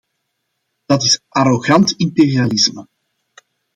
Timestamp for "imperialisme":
1.97-2.87